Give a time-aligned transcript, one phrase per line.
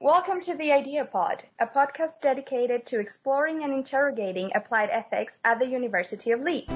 [0.00, 5.58] Welcome to the Idea Pod, a podcast dedicated to exploring and interrogating applied ethics at
[5.58, 6.72] the University of Leeds.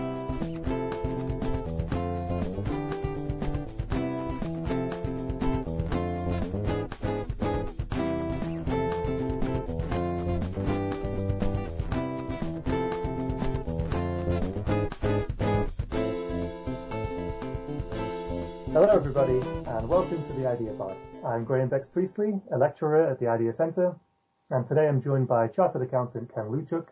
[18.73, 20.95] Hello, everybody, and welcome to the Idea Pod.
[21.25, 23.97] I'm Graham Bex Priestley, a lecturer at the Idea Centre,
[24.51, 26.89] and today I'm joined by Chartered Accountant Ken Lewchuk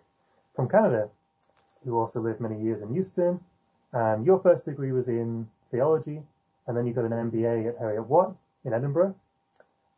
[0.56, 1.10] from Canada,
[1.84, 3.38] who also lived many years in Houston.
[3.92, 6.22] And your first degree was in theology,
[6.66, 9.14] and then you got an MBA at Heriot Watt in Edinburgh.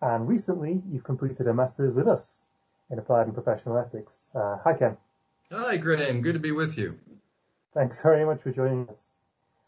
[0.00, 2.44] And recently, you've completed a master's with us
[2.90, 4.32] in applied and professional ethics.
[4.34, 4.96] Uh, hi, Ken.
[5.52, 6.20] Hi, Graham.
[6.20, 6.98] Good to be with you.
[7.74, 9.14] Thanks very much for joining us.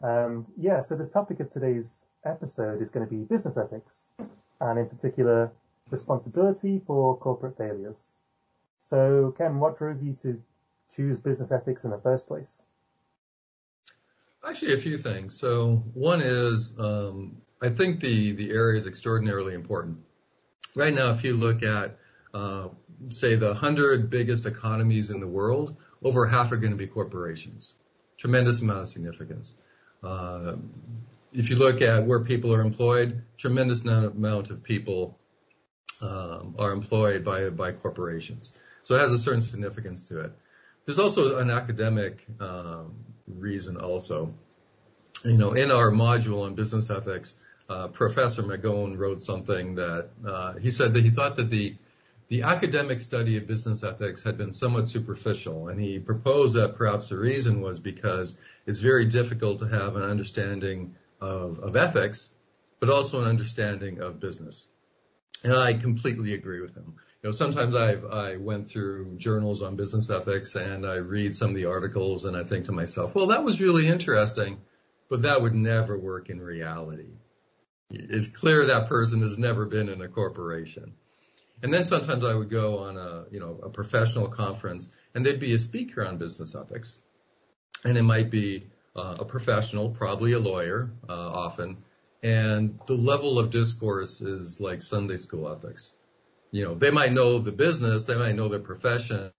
[0.05, 4.11] Um, yeah, so the topic of today's episode is going to be business ethics,
[4.61, 5.51] and in particular,
[5.89, 8.17] responsibility for corporate failures.
[8.77, 10.39] So, Ken, what drove you to
[10.95, 12.65] choose business ethics in the first place?
[14.47, 15.39] Actually, a few things.
[15.39, 19.97] So, one is um, I think the the area is extraordinarily important.
[20.75, 21.97] Right now, if you look at
[22.31, 22.67] uh,
[23.09, 27.73] say the hundred biggest economies in the world, over half are going to be corporations.
[28.19, 29.55] Tremendous amount of significance.
[30.03, 30.55] Uh,
[31.33, 35.17] if you look at where people are employed, tremendous amount of people
[36.01, 38.51] um, are employed by by corporations.
[38.83, 40.31] So it has a certain significance to it.
[40.85, 42.95] There's also an academic um,
[43.27, 44.33] reason also.
[45.23, 47.33] You know, in our module on business ethics,
[47.67, 51.75] uh, Professor McGowan wrote something that uh, he said that he thought that the
[52.27, 57.09] the academic study of business ethics had been somewhat superficial, and he proposed that perhaps
[57.09, 62.29] the reason was because it's very difficult to have an understanding of, of ethics,
[62.79, 64.67] but also an understanding of business.
[65.43, 66.95] And I completely agree with him.
[67.21, 71.49] You know, sometimes I've, I went through journals on business ethics and I read some
[71.49, 74.61] of the articles and I think to myself, well, that was really interesting,
[75.09, 77.09] but that would never work in reality.
[77.91, 80.93] It's clear that person has never been in a corporation.
[81.63, 85.39] And then sometimes I would go on a, you know, a professional conference and there'd
[85.39, 86.97] be a speaker on business ethics.
[87.83, 91.77] And it might be uh, a professional, probably a lawyer, uh, often.
[92.23, 95.91] And the level of discourse is like Sunday school ethics.
[96.51, 99.31] You know, they might know the business, they might know their profession,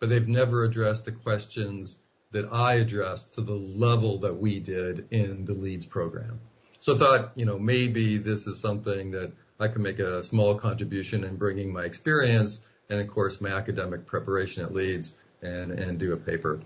[0.00, 1.96] but they've never addressed the questions
[2.32, 6.40] that I addressed to the level that we did in the Leeds program.
[6.80, 10.54] So I thought, you know, maybe this is something that I can make a small
[10.54, 12.60] contribution in bringing my experience
[12.90, 16.60] and of course my academic preparation at Leeds and, and do a paper.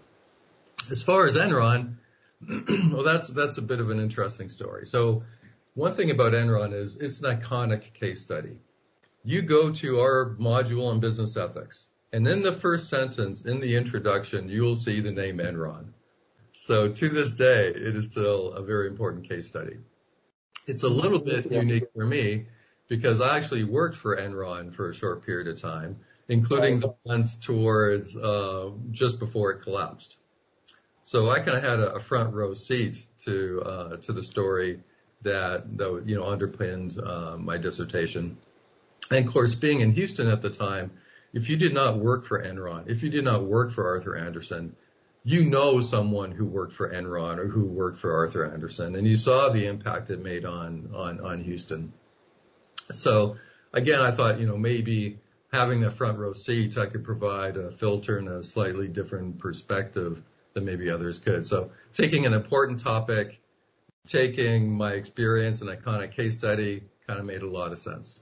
[0.90, 1.96] As far as Enron,
[2.92, 4.86] well, that's, that's a bit of an interesting story.
[4.86, 5.22] So
[5.74, 8.58] one thing about Enron is it's an iconic case study.
[9.24, 13.76] You go to our module on business ethics and in the first sentence in the
[13.76, 15.88] introduction, you will see the name Enron.
[16.52, 19.76] So to this day, it is still a very important case study.
[20.66, 22.46] It's a little bit unique for me
[22.88, 27.36] because I actually worked for Enron for a short period of time, including the months
[27.36, 30.16] towards uh, just before it collapsed.
[31.02, 34.80] So I kind of had a, a, front row seat to uh, to the story
[35.22, 38.36] that that you know underpinned uh, my dissertation.
[39.10, 40.90] And of course, being in Houston at the time,
[41.32, 44.76] if you did not work for Enron, if you did not work for Arthur Andersen,
[45.24, 49.16] you know someone who worked for Enron or who worked for Arthur Andersen, and you
[49.16, 51.92] saw the impact it made on on on Houston.
[52.90, 53.36] So
[53.72, 55.18] again, I thought, you know, maybe
[55.52, 60.22] having a front row seat, I could provide a filter and a slightly different perspective
[60.54, 61.46] than maybe others could.
[61.46, 63.40] So taking an important topic,
[64.06, 68.20] taking my experience and iconic case study kind of made a lot of sense.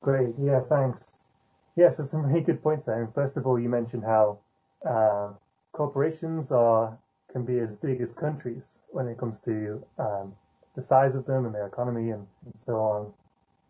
[0.00, 0.34] Great.
[0.38, 1.18] Yeah, thanks.
[1.76, 3.10] Yes, there's some really good points there.
[3.14, 4.38] First of all, you mentioned how
[4.88, 5.32] uh,
[5.72, 6.98] corporations are
[7.30, 10.34] can be as big as countries when it comes to um,
[10.74, 13.12] the size of them and their economy and, and so on.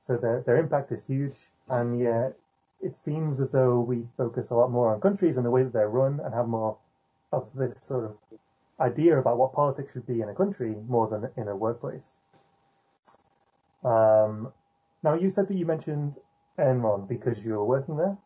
[0.01, 1.35] So their, their impact is huge.
[1.69, 2.35] And yet
[2.81, 5.73] it seems as though we focus a lot more on countries and the way that
[5.73, 6.77] they're run and have more
[7.33, 8.17] of this sort of
[8.81, 12.21] idea about what politics should be in a country more than in a workplace.
[13.85, 14.53] Um,
[15.03, 16.17] now you said that you mentioned
[16.59, 18.17] Enron because you were working there.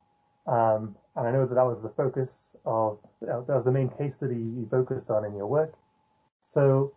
[0.47, 4.15] Um, and I know that that was the focus of, that was the main case
[4.15, 5.75] study you focused on in your work.
[6.43, 6.93] So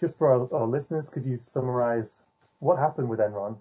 [0.00, 2.24] just for our, our listeners, could you summarize
[2.58, 3.58] what happened with Enron?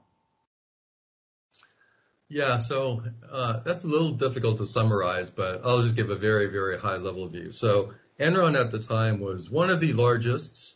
[2.29, 3.01] Yeah, so
[3.31, 6.97] uh, that's a little difficult to summarize, but I'll just give a very, very high
[6.97, 7.51] level view.
[7.51, 10.75] So Enron at the time was one of the largest,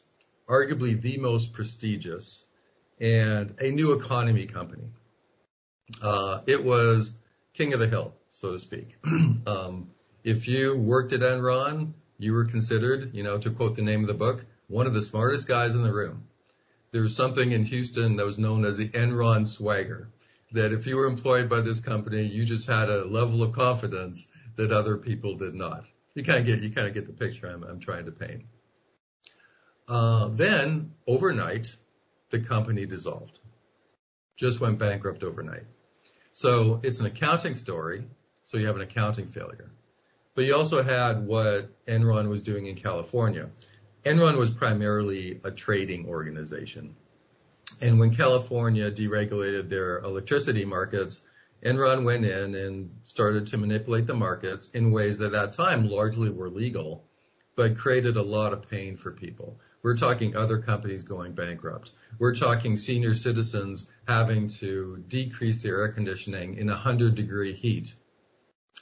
[0.50, 2.44] arguably the most prestigious,
[3.00, 4.88] and a new economy company.
[6.02, 7.14] Uh, it was
[7.54, 8.96] king of the hill, so to speak.
[9.46, 9.92] um,
[10.24, 14.08] if you worked at Enron, you were considered, you know, to quote the name of
[14.08, 16.28] the book, one of the smartest guys in the room.
[16.92, 20.10] There was something in Houston that was known as the Enron swagger,
[20.52, 24.28] that if you were employed by this company, you just had a level of confidence
[24.56, 25.88] that other people did not.
[26.14, 28.44] You kind of get, you kind of get the picture I'm, I'm trying to paint.
[29.88, 31.76] Uh, then overnight,
[32.30, 33.40] the company dissolved.
[34.38, 35.64] Just went bankrupt overnight.
[36.32, 38.06] So it's an accounting story.
[38.44, 39.72] So you have an accounting failure.
[40.36, 43.50] But you also had what Enron was doing in California.
[44.06, 46.96] Enron was primarily a trading organization.
[47.80, 51.22] And when California deregulated their electricity markets,
[51.66, 55.88] Enron went in and started to manipulate the markets in ways that at that time
[55.88, 57.06] largely were legal,
[57.56, 59.62] but created a lot of pain for people.
[59.82, 61.94] We're talking other companies going bankrupt.
[62.20, 67.96] We're talking senior citizens having to decrease their air conditioning in 100 degree heat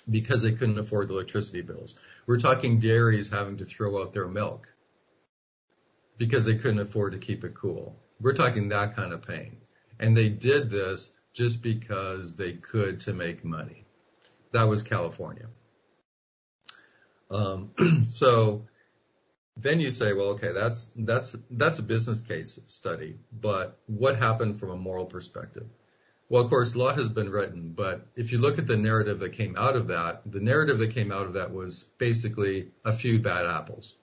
[0.10, 1.96] because they couldn't afford the electricity bills.
[2.26, 4.74] We're talking dairies having to throw out their milk
[6.22, 7.98] because they couldn't afford to keep it cool.
[8.20, 9.58] We're talking that kind of pain.
[10.00, 13.86] And they did this just because they could to make money.
[14.52, 15.48] That was California.
[17.32, 17.72] Um,
[18.06, 18.68] so
[19.58, 24.60] then you say, well, okay, that's that's that's a business case study, but what happened
[24.60, 25.66] from a moral perspective?
[26.30, 29.22] Well, of course, a lot has been written, but if you look at the narrative
[29.22, 32.94] that came out of that, the narrative that came out of that was basically a
[32.94, 33.98] few bad apples.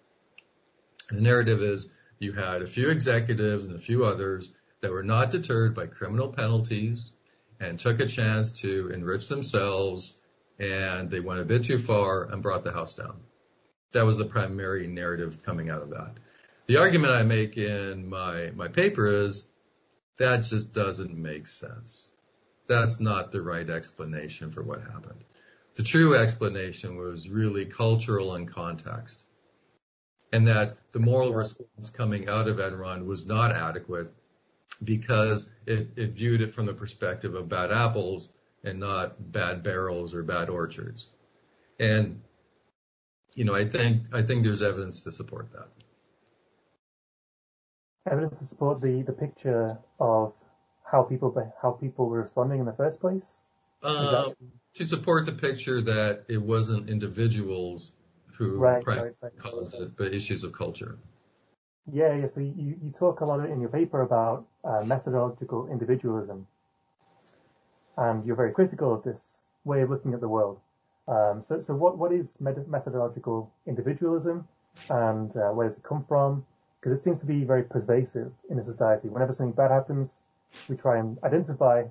[1.10, 1.88] The narrative is
[2.18, 6.28] you had a few executives and a few others that were not deterred by criminal
[6.28, 7.12] penalties
[7.60, 10.18] and took a chance to enrich themselves
[10.58, 13.20] and they went a bit too far and brought the house down.
[13.92, 16.14] That was the primary narrative coming out of that.
[16.66, 19.46] The argument I make in my, my paper is
[20.18, 22.10] that just doesn't make sense.
[22.68, 25.24] That's not the right explanation for what happened.
[25.76, 29.24] The true explanation was really cultural and context.
[30.32, 34.12] And that the moral response coming out of Enron was not adequate
[34.84, 38.32] because it, it viewed it from the perspective of bad apples
[38.64, 41.08] and not bad barrels or bad orchards.
[41.80, 42.20] And
[43.34, 45.68] you know, I think I think there's evidence to support that.
[48.10, 50.34] Evidence to support the the picture of
[50.84, 53.46] how people how people were responding in the first place.
[53.82, 54.36] Uh, that...
[54.74, 57.92] To support the picture that it wasn't individuals
[58.38, 59.38] who right, right, right.
[59.38, 60.96] caused it, but issues of culture.
[61.92, 62.26] Yeah, yeah.
[62.26, 66.46] So you, you talk a lot in your paper about uh, methodological individualism,
[67.96, 70.60] and you're very critical of this way of looking at the world.
[71.08, 74.46] Um, so, so what, what is methodological individualism
[74.90, 76.44] and uh, where does it come from?
[76.78, 79.08] Because it seems to be very pervasive in a society.
[79.08, 80.22] Whenever something bad happens,
[80.68, 81.84] we try and identify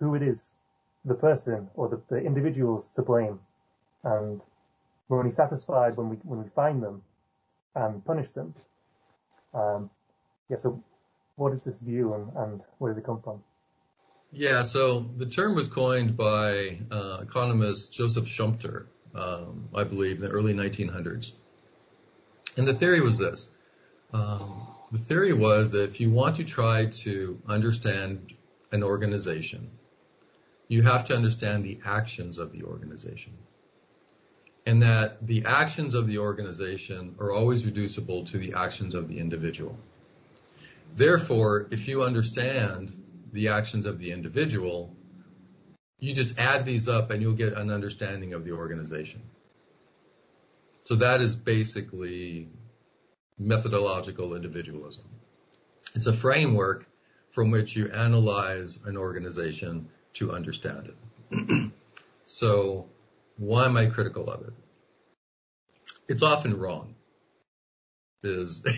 [0.00, 0.56] who it is,
[1.04, 3.38] the person or the, the individuals to blame.
[4.02, 4.44] And
[5.08, 7.02] we're only satisfied when we, when we find them
[7.74, 8.54] and punish them.
[9.52, 9.90] Um,
[10.48, 10.82] yeah, so
[11.36, 13.42] what is this view and, and where does it come from?
[14.32, 20.22] Yeah, so the term was coined by uh, economist Joseph Schumpeter, um, I believe, in
[20.22, 21.32] the early 1900s.
[22.56, 23.48] And the theory was this.
[24.12, 28.32] Um, the theory was that if you want to try to understand
[28.72, 29.70] an organization,
[30.68, 33.34] you have to understand the actions of the organization.
[34.66, 39.18] And that the actions of the organization are always reducible to the actions of the
[39.18, 39.78] individual.
[40.96, 42.92] Therefore, if you understand
[43.32, 44.94] the actions of the individual,
[45.98, 49.22] you just add these up and you'll get an understanding of the organization.
[50.84, 52.48] So that is basically
[53.38, 55.04] methodological individualism.
[55.94, 56.86] It's a framework
[57.30, 61.72] from which you analyze an organization to understand it.
[62.26, 62.86] so
[63.36, 64.52] why am I critical of it?
[66.08, 66.94] It's often wrong.
[68.22, 68.62] Is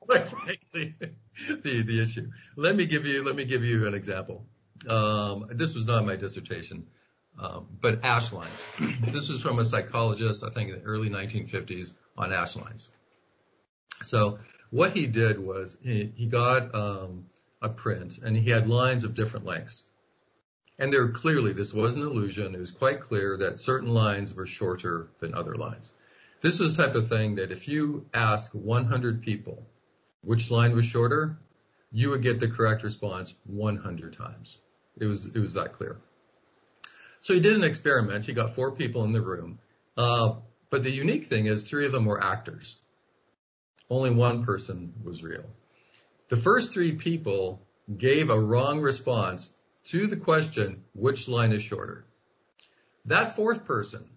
[0.00, 0.94] quite frankly
[1.48, 2.30] the the issue.
[2.56, 4.46] Let me give you let me give you an example.
[4.88, 6.86] Um, this was not my dissertation,
[7.38, 8.66] um, but Asch lines.
[9.02, 12.88] this was from a psychologist, I think, in the early 1950s on Asch lines.
[14.02, 14.38] So
[14.70, 17.26] what he did was he he got um,
[17.60, 19.84] a print and he had lines of different lengths.
[20.78, 22.54] And there clearly, this was an illusion.
[22.54, 25.90] It was quite clear that certain lines were shorter than other lines.
[26.40, 29.66] This was the type of thing that if you ask 100 people
[30.22, 31.38] which line was shorter,
[31.90, 34.58] you would get the correct response 100 times.
[35.00, 35.96] It was it was that clear.
[37.20, 38.26] So he did an experiment.
[38.26, 39.58] He got four people in the room,
[39.96, 40.34] uh,
[40.70, 42.76] but the unique thing is three of them were actors.
[43.90, 45.44] Only one person was real.
[46.28, 47.66] The first three people
[47.96, 49.50] gave a wrong response
[49.84, 52.04] to the question, which line is shorter?
[53.06, 54.08] That fourth person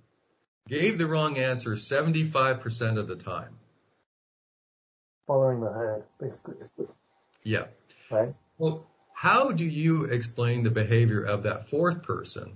[0.68, 3.58] gave the wrong answer 75% of the time.
[5.28, 6.56] Following the herd, basically.
[7.44, 7.66] Yeah.
[8.10, 8.38] Right.
[8.58, 12.54] Well, how do you explain the behavior of that fourth person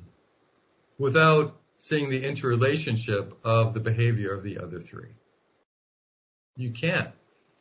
[0.98, 5.14] without seeing the interrelationship of the behavior of the other three?
[6.56, 7.12] You can't.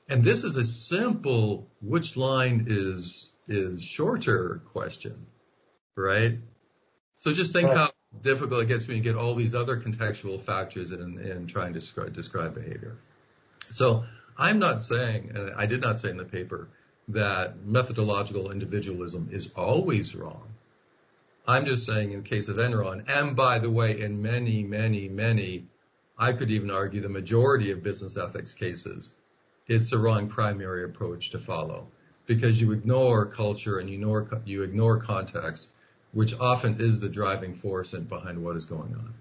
[0.08, 5.26] And this is a simple which line is is shorter question,
[5.96, 6.38] right?
[7.14, 7.76] So just think right.
[7.76, 7.90] how
[8.22, 11.80] difficult it gets when you get all these other contextual factors in, in trying to
[11.80, 12.96] describe, describe behavior.
[13.70, 14.04] So
[14.36, 16.68] I'm not saying, and I did not say in the paper,
[17.08, 20.54] that methodological individualism is always wrong.
[21.46, 25.08] I'm just saying in the case of Enron, and by the way, in many, many,
[25.08, 25.66] many,
[26.18, 29.12] I could even argue the majority of business ethics cases,
[29.66, 31.88] it's the wrong primary approach to follow
[32.26, 35.68] because you ignore culture and you ignore, you ignore context,
[36.14, 39.14] which often is the driving force behind what is going on.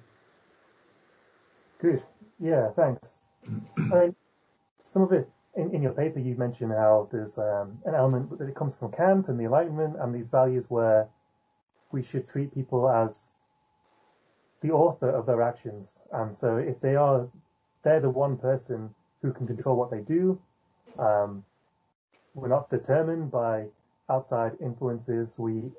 [1.80, 2.04] Good.
[2.40, 3.22] Yeah, thanks.
[3.92, 4.16] I mean,
[4.84, 8.48] some of it in, in your paper, you mentioned how there's um, an element that
[8.48, 11.08] it comes from Kant and the Enlightenment and these values where
[11.92, 13.32] we should treat people as
[14.62, 16.04] the author of their actions.
[16.12, 17.28] And so if they are,
[17.84, 20.40] they're the one person who can control what they do.
[20.98, 21.44] Um,
[22.34, 23.66] we're not determined by
[24.10, 25.38] outside influences.
[25.38, 25.74] We, you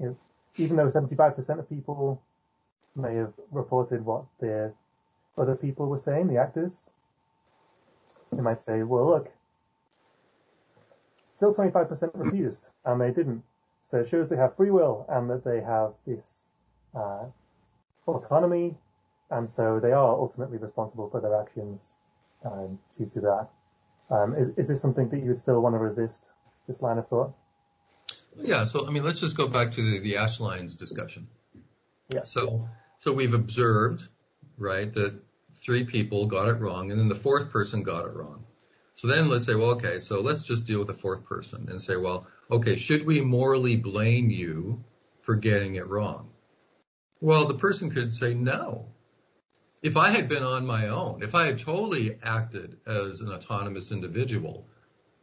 [0.00, 0.16] know,
[0.58, 2.22] even though 75% of people
[2.96, 4.72] may have reported what the
[5.36, 6.90] other people were saying, the actors,
[8.32, 9.30] they might say, well, look,
[11.24, 13.42] still 25% refused, and they didn't.
[13.82, 16.48] So it shows they have free will and that they have this
[16.94, 17.26] uh,
[18.06, 18.76] autonomy,
[19.30, 21.94] and so they are ultimately responsible for their actions
[22.44, 23.48] um, due to that.
[24.10, 26.32] Um, is, is this something that you would still want to resist,
[26.66, 27.32] this line of thought?
[28.40, 31.28] Yeah, so I mean, let's just go back to the, the Asch lines discussion.
[32.08, 32.24] Yeah.
[32.24, 32.68] So,
[32.98, 34.06] so we've observed,
[34.56, 35.20] right, that
[35.56, 38.44] three people got it wrong, and then the fourth person got it wrong.
[38.94, 41.80] So then let's say, well, okay, so let's just deal with the fourth person and
[41.80, 44.82] say, well, okay, should we morally blame you
[45.20, 46.30] for getting it wrong?
[47.20, 48.88] Well, the person could say no.
[49.82, 53.92] If I had been on my own, if I had totally acted as an autonomous
[53.92, 54.66] individual,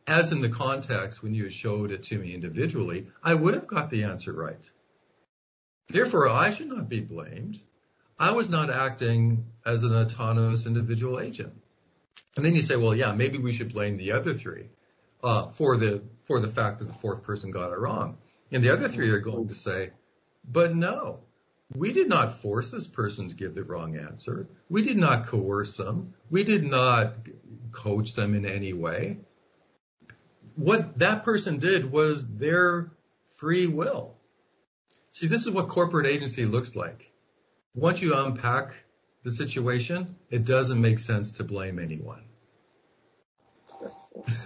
[0.08, 3.90] as in the context when you showed it to me individually, I would have got
[3.90, 4.70] the answer right.
[5.88, 7.60] Therefore, I should not be blamed.
[8.18, 11.54] I was not acting as an autonomous individual agent.
[12.36, 14.70] And then you say, well, yeah, maybe we should blame the other three
[15.24, 18.18] uh, for the for the fact that the fourth person got it wrong.
[18.52, 19.92] And the other three are going to say,
[20.48, 21.20] but no,
[21.74, 24.48] we did not force this person to give the wrong answer.
[24.70, 26.14] We did not coerce them.
[26.30, 27.14] We did not
[27.72, 29.18] coach them in any way.
[30.56, 32.92] What that person did was their
[33.38, 34.16] free will.
[35.12, 37.12] See, this is what corporate agency looks like
[37.76, 38.84] once you unpack
[39.24, 42.24] the situation, it doesn't make sense to blame anyone.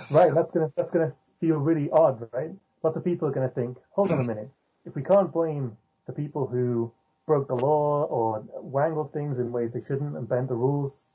[0.09, 2.49] Right, that's gonna that's gonna feel really odd, right?
[2.81, 4.49] Lots of people are gonna think, hold on a minute,
[4.83, 6.91] if we can't blame the people who
[7.27, 11.11] broke the law or wangled things in ways they shouldn't and bent the rules,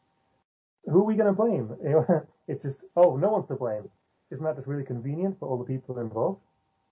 [0.85, 1.77] who are we gonna blame?
[2.49, 3.91] it's just, oh, no one's to blame.
[4.31, 6.41] Isn't that just really convenient for all the people involved?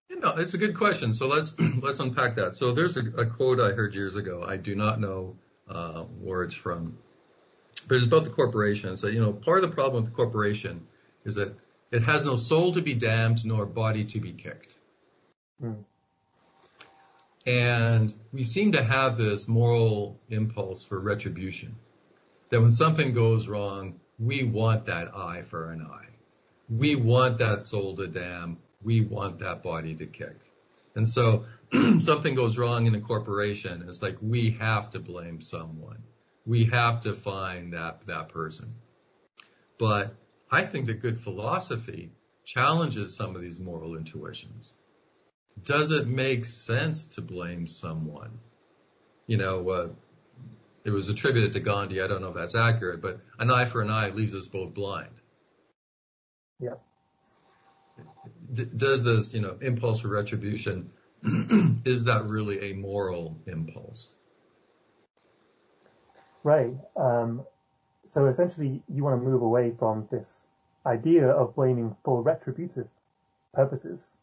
[0.09, 1.15] You know, it's a good question.
[1.15, 2.57] So let's let's unpack that.
[2.57, 4.45] So there's a, a quote I heard years ago.
[4.47, 5.37] I do not know
[5.69, 6.99] uh, where it's from,
[7.89, 8.97] but it's about the corporation.
[8.97, 10.87] So you know, part of the problem with the corporation
[11.25, 11.55] is that
[11.91, 14.77] it has no soul to be damned nor body to be kicked.
[15.63, 15.85] Mm.
[17.47, 21.77] And we seem to have this moral impulse for retribution.
[22.51, 26.12] That when something goes wrong, we want that eye for an eye.
[26.69, 30.37] We want that soul to damn we want that body to kick.
[30.95, 31.45] And so
[32.01, 33.85] something goes wrong in a corporation.
[33.87, 36.03] It's like we have to blame someone.
[36.45, 38.75] We have to find that, that person.
[39.79, 40.15] But
[40.51, 42.11] I think that good philosophy
[42.45, 44.73] challenges some of these moral intuitions.
[45.65, 48.39] Does it make sense to blame someone?
[49.27, 49.89] You know, uh,
[50.85, 52.03] it was attributed to Gandhi.
[52.03, 54.75] I don't know if that's accurate, but an eye for an eye leaves us both
[54.75, 55.15] blind.
[56.63, 56.75] Yeah
[58.53, 60.91] does this, you know, impulse for retribution,
[61.85, 64.11] is that really a moral impulse?
[66.45, 66.75] Right.
[66.97, 67.45] Um,
[68.05, 70.47] so essentially, you want to move away from this
[70.85, 72.89] idea of blaming for retributive
[73.55, 74.17] purposes.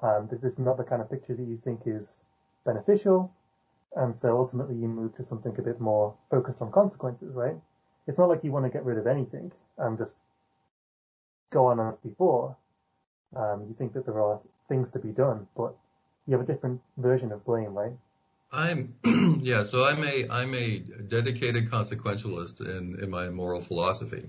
[0.00, 2.24] Um, this is not the kind of picture that you think is
[2.64, 3.32] beneficial,
[3.96, 7.56] and so ultimately you move to something a bit more focused on consequences, right?
[8.06, 10.18] It's not like you want to get rid of anything and just
[11.54, 12.56] go on as before
[13.40, 15.74] Um, you think that there are things to be done, but
[16.26, 17.96] you have a different version of blame, right?
[18.52, 18.94] I'm
[19.42, 20.68] yeah, so I'm a I'm a
[21.16, 24.24] dedicated consequentialist in in my moral philosophy.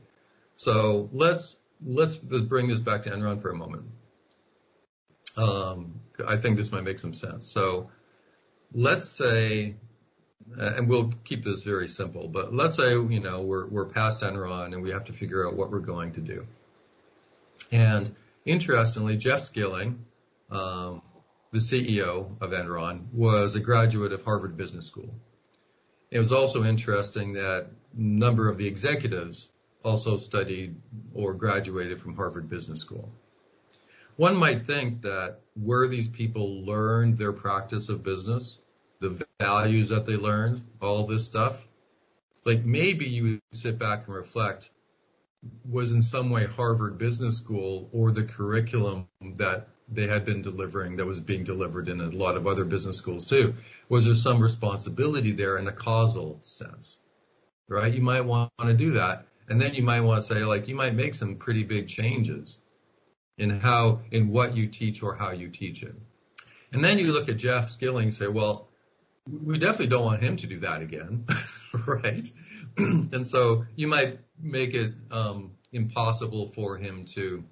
[0.58, 3.86] So let's let's bring this back to Enron for a moment.
[5.38, 7.52] Um, I think this might make some sense.
[7.52, 7.92] So
[8.74, 9.76] let's say,
[10.58, 14.74] and we'll keep this very simple, but let's say you know we're we're past Enron
[14.74, 16.48] and we have to figure out what we're going to do.
[17.72, 18.14] And
[18.46, 20.06] interestingly, Jeff Skilling,
[20.50, 21.02] um,
[21.52, 25.14] the CEO of Enron, was a graduate of Harvard Business School.
[26.12, 29.50] It was also interesting that a number of the executives
[29.84, 30.76] also studied
[31.14, 33.12] or graduated from Harvard Business School.
[34.16, 38.58] One might think that where these people learned their practice of business,
[39.00, 41.68] the values that they learned, all this stuff,
[42.46, 44.70] like maybe you sit back and reflect,
[45.68, 50.98] was in some way Harvard Business School or the curriculum that they had been delivering
[50.98, 53.56] that was being delivered in a lot of other business schools too.
[53.88, 57.00] Was there some responsibility there in a causal sense?
[57.68, 57.94] Right?
[57.94, 59.26] You might want to do that.
[59.48, 62.60] And then you might want to say, like, you might make some pretty big changes
[63.38, 65.94] in how, in what you teach or how you teach it.
[66.72, 68.70] And then you look at Jeff Skilling and say, well,
[69.28, 71.26] we definitely don't want him to do that again,
[71.88, 72.30] right?
[72.78, 77.44] and so you might make it um, impossible for him to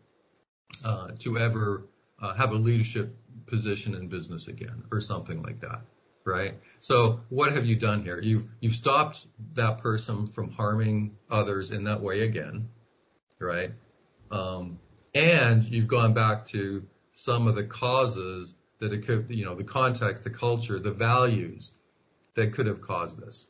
[0.84, 1.88] uh, to ever
[2.22, 3.15] uh, have a leadership
[3.46, 5.82] position in business again or something like that,
[6.25, 6.56] right?
[6.80, 8.20] So what have you done here?
[8.22, 12.70] You've you've stopped that person from harming others in that way again,
[13.39, 13.72] right?
[14.32, 14.80] Um,
[15.13, 19.63] and you've gone back to some of the causes that it could, you know, the
[19.63, 21.72] context, the culture, the values
[22.36, 23.48] that could have caused this.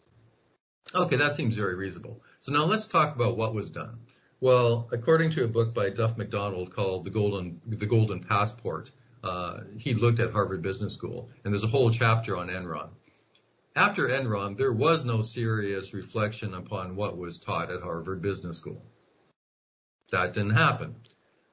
[0.96, 2.22] Okay, that seems very reasonable.
[2.40, 4.00] So now let's talk about what was done.
[4.40, 8.92] Well, according to a book by Duff McDonald called The Golden, the Golden Passport,
[9.24, 12.90] uh, he looked at Harvard Business School, and there's a whole chapter on Enron.
[13.75, 18.84] After Enron, there was no serious reflection upon what was taught at Harvard Business School.
[20.12, 20.96] That didn't happen.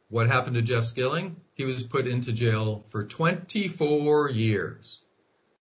[0.08, 1.36] What happened to Jeff Skilling?
[1.54, 5.00] He was put into jail for 24 years.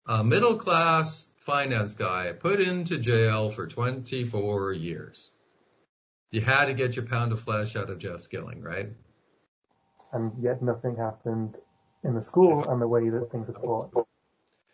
[0.06, 5.30] A middle class finance guy put into jail for 24 years.
[6.30, 8.90] You had to get your pound of flesh out of Jeff Skilling, right?
[10.12, 11.58] And yet nothing happened
[12.04, 14.06] in the school and the way that things are taught.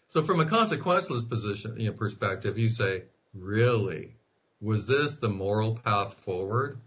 [0.08, 4.16] So from a consequentialist position, you know, perspective, you say, really,
[4.60, 6.80] was this the moral path forward?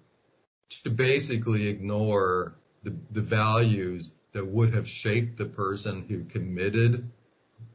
[0.84, 7.10] To basically ignore the, the values that would have shaped the person who committed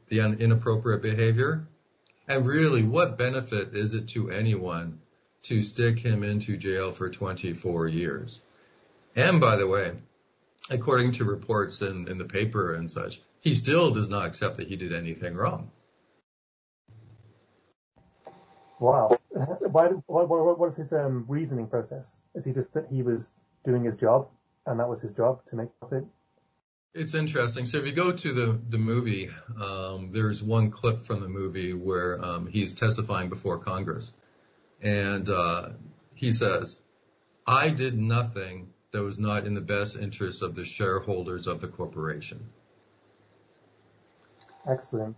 [0.07, 1.67] the inappropriate behavior?
[2.27, 4.99] And really, what benefit is it to anyone
[5.45, 8.41] to stick him into jail for 24 years.
[9.15, 9.91] And by the way,
[10.71, 14.67] according to reports in, in the paper and such, he still does not accept that
[14.67, 15.69] he did anything wrong.
[18.79, 19.19] Wow.
[19.29, 22.17] Why, what, what, what is his um, reasoning process?
[22.33, 24.27] Is he just that he was doing his job
[24.65, 26.05] and that was his job to make profit?
[26.95, 27.65] It's interesting.
[27.65, 29.29] So if you go to the the movie,
[29.61, 34.13] um, there's one clip from the movie where um, he's testifying before Congress,
[34.81, 35.69] and uh,
[36.13, 36.77] he says,
[37.45, 41.67] I did nothing that was not in the best interest of the shareholders of the
[41.67, 42.47] corporation.
[44.65, 45.17] Excellent.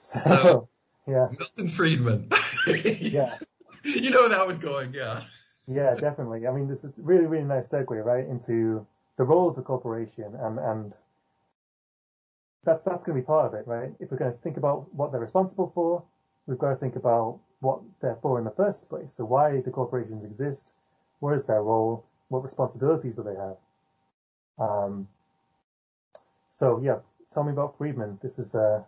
[0.00, 0.68] So,
[1.06, 1.28] yeah.
[1.38, 2.30] Milton Friedman.
[2.66, 3.36] yeah.
[3.84, 5.24] You know where that was going, yeah.
[5.68, 6.46] Yeah, definitely.
[6.46, 10.34] I mean, this is really, really nice segue, right, into the role of the corporation
[10.34, 10.96] and, and
[12.64, 13.90] that, that's going to be part of it, right?
[14.00, 16.02] If we're going to think about what they're responsible for,
[16.46, 19.12] we've got to think about what they're for in the first place.
[19.12, 20.74] So why do corporations exist?
[21.20, 22.04] What is their role?
[22.28, 23.56] What responsibilities do they have?
[24.58, 25.08] Um,
[26.50, 26.98] so yeah,
[27.32, 28.18] tell me about Friedman.
[28.22, 28.82] This is uh,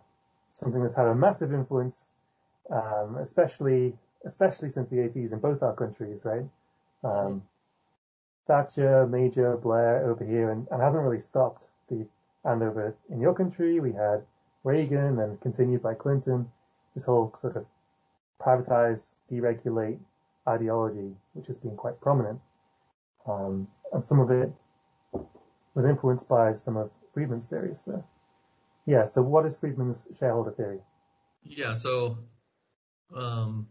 [0.51, 2.11] something that's had a massive influence,
[2.69, 3.93] um, especially
[4.25, 6.45] especially since the 80s in both our countries, right?
[7.03, 7.43] Um,
[8.47, 11.67] Thatcher, Major, Blair over here, and, and hasn't really stopped.
[11.89, 12.05] The
[12.43, 14.23] and over in your country, we had
[14.63, 16.51] Reagan and continued by Clinton.
[16.93, 17.65] This whole sort of
[18.39, 19.99] privatize, deregulate
[20.47, 22.39] ideology, which has been quite prominent.
[23.25, 24.51] Um, and some of it
[25.73, 27.79] was influenced by some of Friedman's theories.
[27.79, 28.03] So,
[28.85, 29.05] yeah.
[29.05, 30.79] So, what is Friedman's shareholder theory?
[31.43, 31.73] Yeah.
[31.73, 32.17] So,
[33.15, 33.67] um,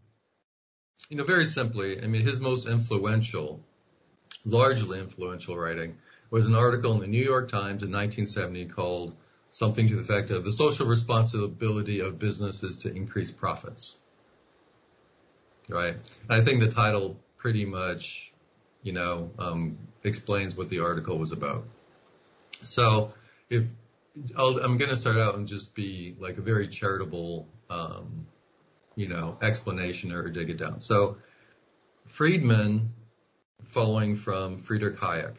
[1.10, 3.62] you know, very simply, I mean, his most influential,
[4.44, 5.96] largely influential writing
[6.32, 9.14] was an article in the New York Times in 1970 called
[9.50, 13.94] something to the effect of the social responsibility of businesses to increase profits
[15.68, 15.96] right?
[16.28, 18.32] I think the title pretty much,
[18.82, 21.64] you know, um, explains what the article was about.
[22.62, 23.12] So
[23.50, 23.64] if
[24.36, 28.26] i am going to start out and just be like a very charitable, um,
[28.94, 30.80] you know, explanation or dig it down.
[30.80, 31.16] So
[32.06, 32.92] Friedman,
[33.64, 35.36] following from Friedrich Hayek,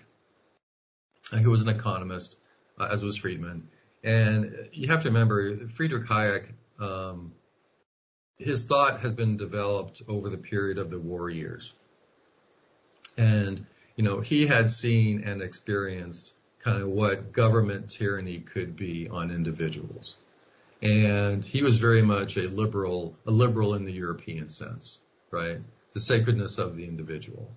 [1.32, 2.38] who was an economist,
[2.80, 3.70] uh, as was Friedman,
[4.04, 6.52] and you have to remember Friedrich Hayek.
[6.80, 7.34] Um,
[8.38, 11.74] his thought had been developed over the period of the war years.
[13.18, 19.08] And, you know, he had seen and experienced kind of what government tyranny could be
[19.10, 20.18] on individuals.
[20.82, 25.00] And he was very much a liberal, a liberal in the European sense,
[25.32, 25.60] right?
[25.94, 27.50] The sacredness of the individual,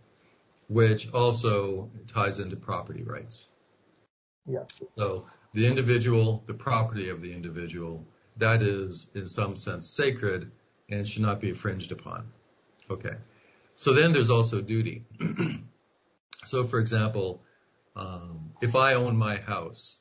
[0.69, 3.49] which also ties into property rights.
[4.97, 8.07] So the individual, the property of the individual,
[8.37, 10.51] that is in some sense sacred
[10.91, 12.29] and should not be infringed upon.
[12.91, 13.17] Okay.
[13.75, 15.05] So then there's also duty.
[16.45, 17.43] so for example,
[17.95, 19.99] um, if I own my house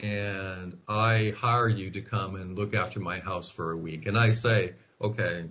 [0.00, 4.18] and I hire you to come and look after my house for a week and
[4.18, 5.46] I say, okay,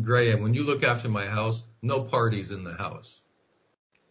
[0.00, 3.20] Graham, when you look after my house, no parties in the house.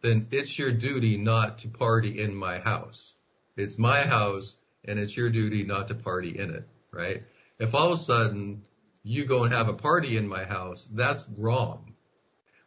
[0.02, 3.14] Then it's your duty not to party in my house.
[3.56, 7.24] It's my house and it's your duty not to party in it, right?
[7.60, 8.64] If all of a sudden
[9.04, 11.94] you go and have a party in my house, that's wrong.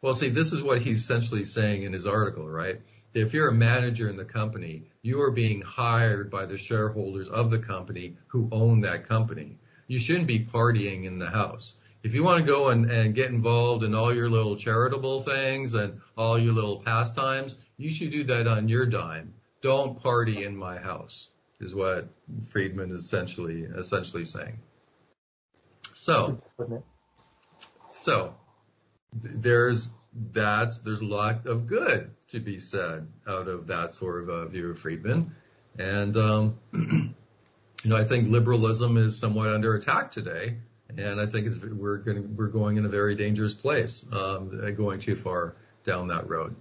[0.01, 2.81] Well, see, this is what he's essentially saying in his article, right?
[3.13, 7.49] If you're a manager in the company, you are being hired by the shareholders of
[7.49, 9.57] the company who own that company.
[9.87, 11.75] You shouldn't be partying in the house.
[12.03, 15.73] If you want to go and, and get involved in all your little charitable things
[15.73, 19.33] and all your little pastimes, you should do that on your dime.
[19.67, 21.27] Don't party in my house
[21.59, 22.07] is what
[22.51, 24.59] Friedman is essentially essentially saying.
[25.93, 26.39] So,
[27.91, 28.33] so
[29.11, 29.89] there's
[30.31, 34.47] that's there's a lot of good to be said out of that sort of a
[34.47, 35.35] view of Friedman,
[35.77, 37.13] and um, you
[37.83, 40.59] know I think liberalism is somewhat under attack today,
[40.97, 45.17] and I think we're going we're going in a very dangerous place, um, going too
[45.17, 46.55] far down that road.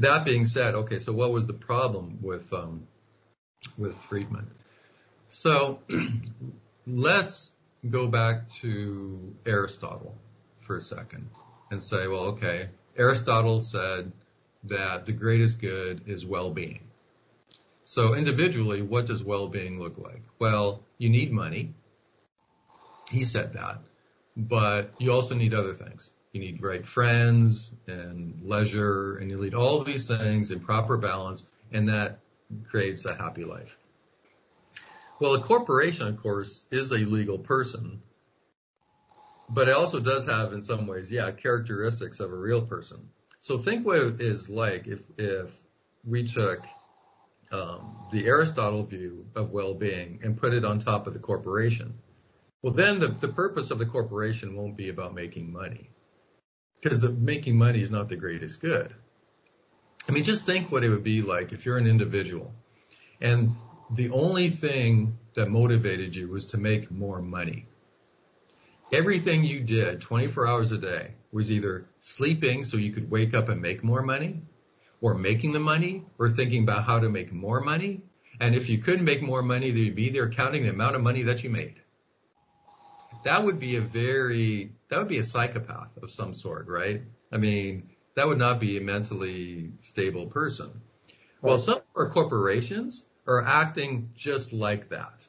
[0.00, 2.86] That being said, okay, so what was the problem with um,
[3.76, 4.50] with Friedman?
[5.28, 5.80] So
[6.86, 7.50] let's
[7.88, 10.16] go back to Aristotle
[10.62, 11.28] for a second
[11.70, 14.12] and say, well, okay, Aristotle said
[14.64, 16.80] that the greatest good is well-being.
[17.84, 20.22] So individually, what does well-being look like?
[20.38, 21.74] Well, you need money.
[23.10, 23.80] He said that,
[24.34, 26.10] but you also need other things.
[26.32, 31.44] You need right friends and leisure and you need all these things in proper balance
[31.72, 32.18] and that
[32.64, 33.76] creates a happy life.
[35.18, 38.00] Well, a corporation, of course, is a legal person,
[39.48, 43.10] but it also does have, in some ways, yeah, characteristics of a real person.
[43.40, 45.54] So think what it is like if if
[46.04, 46.60] we took
[47.52, 51.94] um, the Aristotle view of well-being and put it on top of the corporation.
[52.62, 55.90] Well, then the, the purpose of the corporation won't be about making money
[56.80, 58.94] because the making money is not the greatest good.
[60.08, 62.52] I mean, just think what it would be like if you're an individual
[63.20, 63.54] and
[63.90, 67.66] the only thing that motivated you was to make more money.
[68.92, 73.48] Everything you did 24 hours a day was either sleeping so you could wake up
[73.48, 74.42] and make more money
[75.00, 78.02] or making the money or thinking about how to make more money.
[78.40, 81.02] And if you couldn't make more money, then you'd be there counting the amount of
[81.02, 81.74] money that you made.
[83.24, 87.02] That would be a very, that would be a psychopath of some sort, right?
[87.32, 90.82] I mean, that would not be a mentally stable person.
[91.40, 95.26] Well, some of our corporations are acting just like that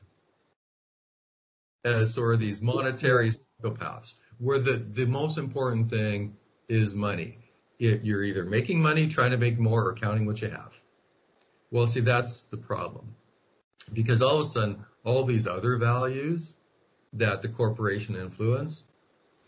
[1.85, 6.35] as sort of these monetary psychopaths where the, the most important thing
[6.67, 7.37] is money.
[7.79, 10.73] It, you're either making money, trying to make more, or counting what you have.
[11.71, 13.15] Well, see, that's the problem.
[13.93, 16.53] Because all of a sudden, all these other values
[17.13, 18.83] that the corporation influence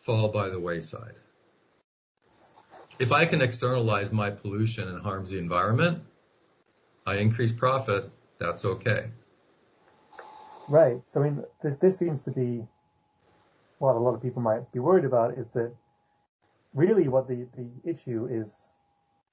[0.03, 1.19] fall by the wayside.
[2.99, 6.03] If I can externalize my pollution and harms the environment,
[7.07, 9.09] I increase profit, that's okay.
[10.67, 11.01] Right.
[11.07, 12.65] So I mean, this this seems to be
[13.79, 15.73] what a lot of people might be worried about is that
[16.73, 18.71] really what the, the issue is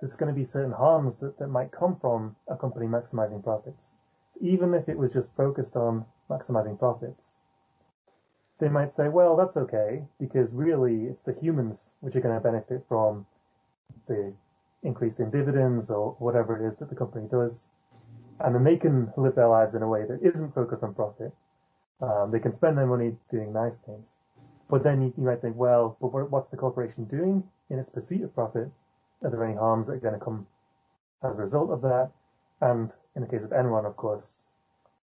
[0.00, 3.98] there's going to be certain harms that, that might come from a company maximizing profits.
[4.28, 7.38] So even if it was just focused on maximizing profits,
[8.60, 12.40] they might say, well, that's okay because really it's the humans which are going to
[12.40, 13.26] benefit from
[14.06, 14.32] the
[14.82, 17.68] increase in dividends or whatever it is that the company does
[18.40, 21.32] and then they can live their lives in a way that isn't focused on profit.
[22.00, 24.14] Um, they can spend their money doing nice things.
[24.68, 28.22] But then you, you, might think, well, but what's the corporation doing in its pursuit
[28.22, 28.70] of profit?
[29.22, 30.46] Are there any harms that are going to come
[31.22, 32.10] as a result of that?
[32.62, 34.50] And in the case of Enron, of course,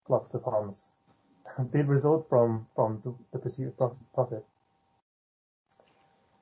[0.09, 0.91] lots of harms
[1.71, 4.45] did result from from the, the pursuit of profit.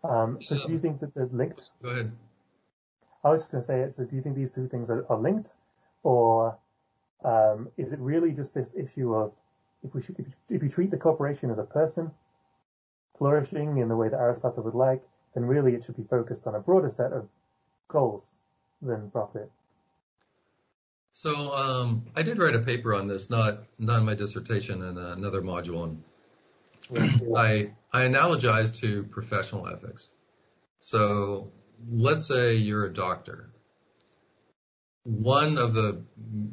[0.02, 1.70] Um, so do you think that they're linked?
[1.82, 2.12] Go ahead.
[3.22, 3.94] I was just going to say it.
[3.94, 5.54] So do you think these two things are, are linked,
[6.02, 6.56] or
[7.22, 9.32] um, is it really just this issue of
[9.82, 12.10] if we should, if, if you treat the corporation as a person
[13.18, 15.02] flourishing in the way that Aristotle would like,
[15.34, 17.28] then really it should be focused on a broader set of
[17.88, 18.38] goals
[18.80, 19.50] than profit.
[21.12, 24.96] So um, I did write a paper on this, not not in my dissertation, in
[24.96, 25.84] another module.
[25.84, 30.10] And I I analogize to professional ethics.
[30.78, 31.52] So
[31.90, 33.50] let's say you're a doctor.
[35.04, 36.02] One of the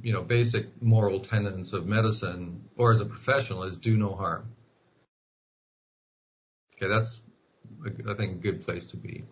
[0.01, 4.53] you know basic moral tenets of medicine, or as a professional, is do no harm.
[6.75, 7.21] Okay, that's
[7.85, 9.25] I think a good place to be.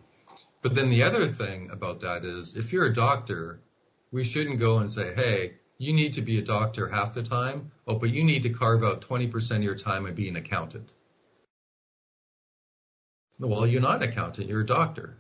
[0.62, 3.60] But then the other thing about that is, if you're a doctor
[4.16, 7.72] we shouldn't go and say, hey, you need to be a doctor half the time.
[7.86, 10.94] Oh, but you need to carve out 20% of your time and be an accountant.
[13.40, 15.18] Well, you're not an accountant, you're a doctor.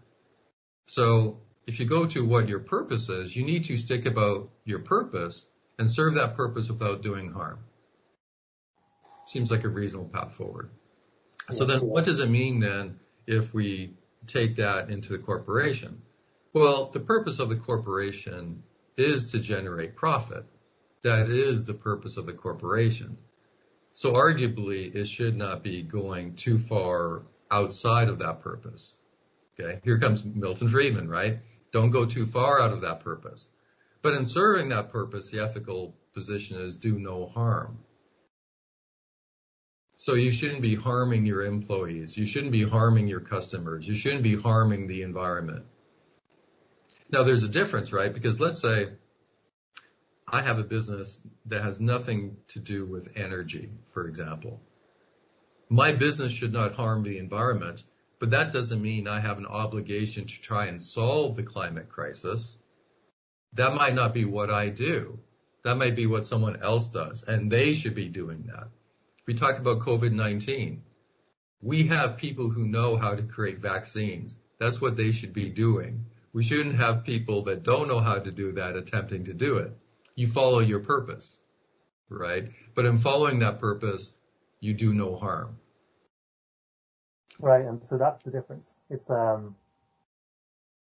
[0.87, 4.79] So if you go to what your purpose is, you need to stick about your
[4.79, 5.45] purpose
[5.77, 7.59] and serve that purpose without doing harm.
[9.27, 10.69] Seems like a reasonable path forward.
[11.49, 16.01] So then what does it mean then if we take that into the corporation?
[16.53, 18.63] Well, the purpose of the corporation
[18.97, 20.45] is to generate profit.
[21.03, 23.17] That is the purpose of the corporation.
[23.93, 28.93] So arguably, it should not be going too far outside of that purpose.
[29.57, 31.39] Okay, here comes Milton Friedman, right?
[31.71, 33.47] Don't go too far out of that purpose.
[34.01, 37.79] But in serving that purpose, the ethical position is do no harm.
[39.97, 42.17] So you shouldn't be harming your employees.
[42.17, 43.87] You shouldn't be harming your customers.
[43.87, 45.65] You shouldn't be harming the environment.
[47.09, 48.13] Now there's a difference, right?
[48.13, 48.87] Because let's say
[50.27, 54.61] I have a business that has nothing to do with energy, for example.
[55.69, 57.83] My business should not harm the environment,
[58.19, 62.57] but that doesn't mean I have an obligation to try and solve the climate crisis.
[63.53, 65.19] That might not be what I do.
[65.63, 68.67] That might be what someone else does, and they should be doing that.
[69.25, 70.79] We talk about COVID-19.
[71.61, 74.37] We have people who know how to create vaccines.
[74.59, 76.05] That's what they should be doing.
[76.35, 79.71] We shouldn't have people that don't know how to do that attempting to do it.
[80.15, 81.37] You follow your purpose,
[82.09, 82.49] right?
[82.75, 84.11] But in following that purpose,
[84.59, 85.57] you do no harm.
[87.39, 88.81] Right, and so that's the difference.
[88.89, 89.55] It's um,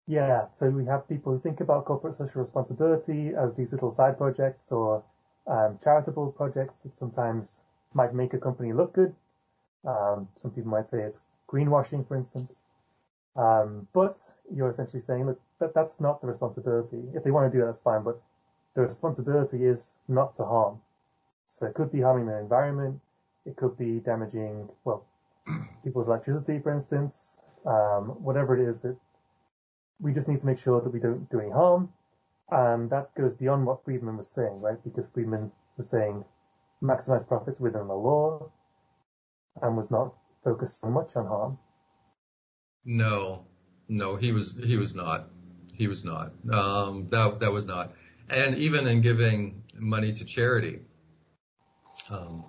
[0.09, 0.47] yeah.
[0.55, 4.73] So we have people who think about corporate social responsibility as these little side projects
[4.73, 5.05] or
[5.47, 7.63] um, charitable projects that sometimes
[7.93, 9.15] might make a company look good.
[9.85, 12.59] Um, some people might say it's greenwashing, for instance.
[13.37, 14.21] Um, but
[14.55, 17.03] you're essentially saying, look, that, that's not the responsibility.
[17.15, 18.21] If they want to do that, that's fine, but
[18.75, 20.81] the responsibility is not to harm.
[21.49, 23.01] So it could be harming the environment.
[23.47, 25.05] It could be damaging, well,
[25.85, 28.97] people's electricity, for instance, um, whatever it is that
[30.01, 31.93] we just need to make sure that we don't do any harm.
[32.51, 34.83] And that goes beyond what Friedman was saying, right?
[34.85, 36.25] Because Friedman was saying
[36.83, 38.51] maximize profits within the law
[39.63, 41.59] and was not focused so much on harm.
[42.85, 43.47] No,
[43.89, 45.29] no, he was he was not.
[45.73, 46.33] He was not.
[46.53, 47.93] Um, that that was not.
[48.29, 50.81] And even in giving money to charity,
[52.11, 52.45] um,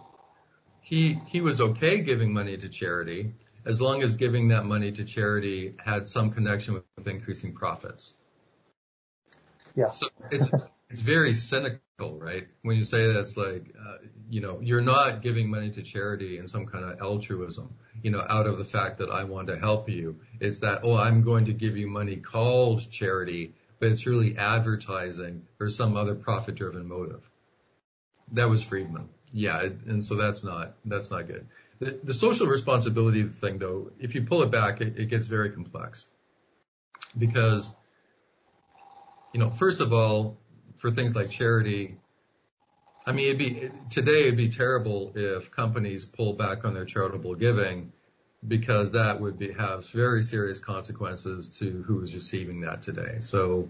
[0.81, 3.33] he he was okay giving money to charity
[3.65, 8.13] as long as giving that money to charity had some connection with, with increasing profits.
[9.75, 9.87] Yeah.
[9.87, 10.49] So it's
[10.89, 12.47] it's very cynical, right?
[12.61, 13.97] When you say that's like, uh,
[14.29, 18.23] you know, you're not giving money to charity in some kind of altruism, you know,
[18.27, 20.19] out of the fact that I want to help you.
[20.39, 25.43] It's that, oh, I'm going to give you money called charity, but it's really advertising
[25.59, 27.29] or some other profit driven motive.
[28.33, 29.09] That was Friedman.
[29.31, 29.61] Yeah.
[29.87, 31.47] And so that's not, that's not good.
[31.79, 35.49] The, the social responsibility thing though, if you pull it back, it, it gets very
[35.49, 36.07] complex
[37.17, 37.71] because,
[39.33, 40.37] you know, first of all,
[40.77, 41.97] for things like charity,
[43.05, 47.35] I mean, it'd be today it'd be terrible if companies pull back on their charitable
[47.35, 47.91] giving
[48.47, 53.17] because that would be have very serious consequences to who is receiving that today.
[53.19, 53.69] So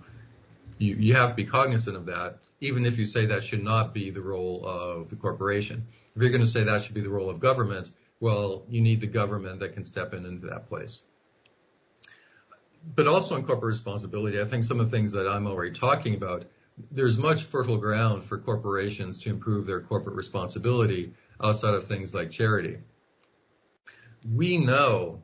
[0.78, 3.94] you you have to be cognizant of that, even if you say that should not
[3.94, 5.86] be the role of the corporation.
[6.16, 7.92] If you're going to say that should be the role of government,
[8.22, 11.02] well, you need the government that can step in into that place.
[12.96, 16.16] But also in corporate responsibility, I think some of the things that I'm already talking
[16.16, 16.46] about
[16.92, 22.32] there's much fertile ground for corporations to improve their corporate responsibility outside of things like
[22.32, 22.78] charity.
[24.34, 25.24] We know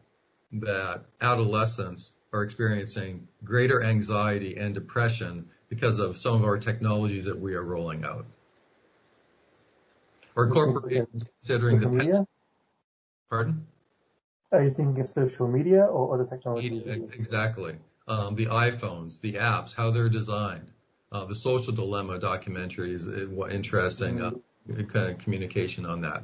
[0.53, 7.39] that adolescents are experiencing greater anxiety and depression because of some of our technologies that
[7.39, 8.25] we are rolling out.
[10.35, 12.27] or corporations considering social the media?
[13.29, 13.67] pardon
[14.51, 16.87] Are you thinking of social media or other technologies?
[16.87, 17.75] exactly
[18.07, 20.70] um, the iPhones, the apps, how they're designed.
[21.11, 24.31] Uh, the social dilemma documentary is uh, interesting uh,
[24.87, 26.23] kind of communication on that.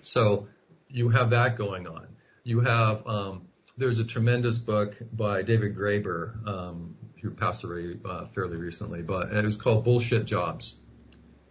[0.00, 0.48] So
[0.88, 2.06] you have that going on.
[2.42, 8.26] You have um, there's a tremendous book by David Graeber um, who passed away uh,
[8.26, 10.74] fairly recently, but it was called Bullshit Jobs.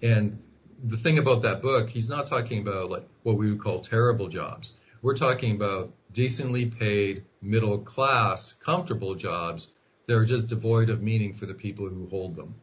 [0.01, 0.41] And
[0.83, 4.29] the thing about that book, he's not talking about like what we would call terrible
[4.29, 4.73] jobs.
[5.03, 9.69] We're talking about decently paid, middle class, comfortable jobs
[10.05, 12.55] that are just devoid of meaning for the people who hold them.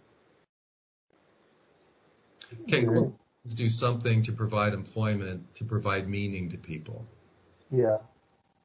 [2.66, 3.12] Can Mhm.
[3.54, 7.06] do something to provide employment, to provide meaning to people?
[7.70, 7.98] Yeah.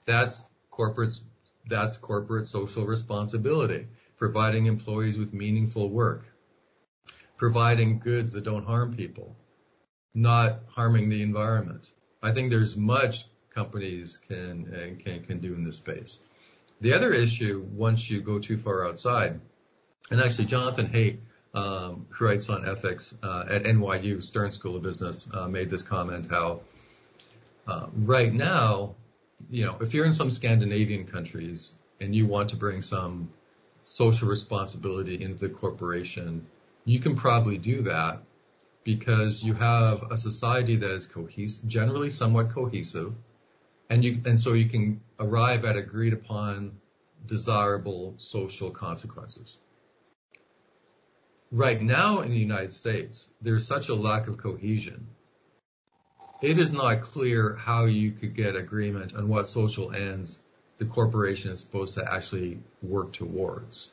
[0.05, 1.21] That's corporate,
[1.67, 3.87] that's corporate social responsibility.
[4.15, 6.25] Providing employees with meaningful work.
[7.37, 9.35] Providing goods that don't harm people.
[10.13, 11.91] Not harming the environment.
[12.21, 16.19] I think there's much companies can, can, can do in this space.
[16.81, 19.39] The other issue, once you go too far outside,
[20.11, 21.19] and actually Jonathan Haidt,
[21.53, 25.83] um, who writes on ethics uh, at NYU Stern School of Business, uh, made this
[25.83, 26.61] comment how
[27.67, 28.95] uh, right now,
[29.49, 33.29] you know, if you're in some Scandinavian countries and you want to bring some
[33.85, 36.45] social responsibility into the corporation,
[36.85, 38.21] you can probably do that
[38.83, 41.07] because you have a society that is
[41.59, 43.15] generally somewhat cohesive,
[43.89, 46.79] and you and so you can arrive at agreed upon
[47.25, 49.57] desirable social consequences.
[51.51, 55.07] Right now in the United States, there's such a lack of cohesion.
[56.41, 60.39] It is not clear how you could get agreement on what social ends
[60.77, 63.91] the corporation is supposed to actually work towards.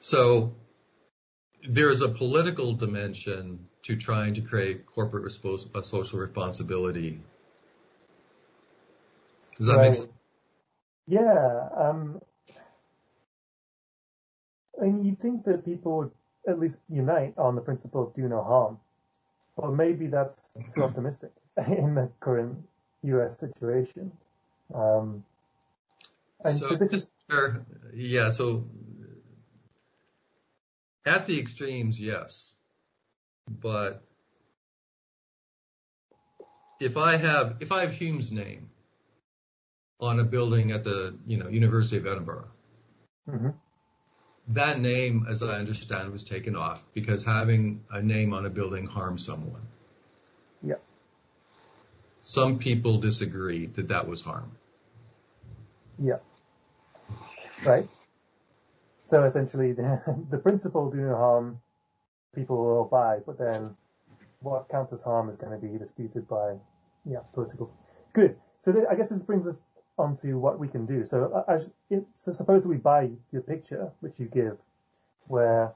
[0.00, 0.54] So
[1.68, 7.20] there's a political dimension to trying to create corporate respons- a social responsibility.
[9.56, 9.90] Does that Right.
[9.90, 10.12] make sense?
[11.06, 11.68] Yeah.
[11.72, 12.20] Um,
[14.78, 16.10] and you'd think that people would
[16.48, 18.80] at least unite on the principle of do no harm.
[19.56, 21.30] But maybe that's too optimistic
[21.68, 22.68] in the current
[23.02, 24.10] US situation.
[24.74, 25.24] Um,
[26.44, 27.10] and so, this is.
[27.94, 28.30] Yeah.
[28.30, 28.68] So
[31.06, 32.55] at the extremes, yes.
[33.48, 34.02] But
[36.80, 38.70] if I have if I have Hume's name
[40.00, 42.48] on a building at the you know University of Edinburgh,
[43.28, 43.54] Mhm.
[44.48, 48.86] that name, as I understand, was taken off because having a name on a building
[48.86, 49.66] harms someone.
[50.62, 50.76] Yeah.
[52.22, 54.52] Some people disagree that that was harm.
[55.98, 56.18] yeah.
[57.64, 57.88] Right.
[59.02, 61.60] So essentially the, the principle do no harm,
[62.36, 63.74] people will buy, but then
[64.40, 66.54] what counts as harm is going to be disputed by,
[67.04, 67.72] yeah, political.
[68.12, 68.36] Good.
[68.58, 69.62] So th- I guess this brings us
[69.98, 71.04] onto what we can do.
[71.04, 74.58] So, uh, as, it, so suppose that we buy the picture which you give,
[75.26, 75.72] where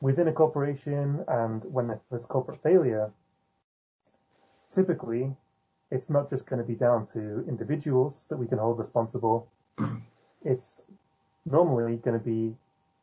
[0.00, 3.12] within a corporation and when there's corporate failure,
[4.70, 5.36] typically
[5.90, 9.46] it's not just going to be down to individuals that we can hold responsible.
[10.42, 10.82] it's
[11.44, 12.54] normally going to be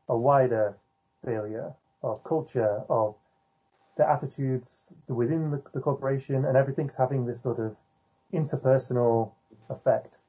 [0.09, 0.75] a wider
[1.23, 1.71] failure
[2.01, 3.15] of culture, of
[3.97, 7.77] the attitudes within the, the corporation, and everything's having this sort of
[8.33, 9.31] interpersonal
[9.69, 10.19] effect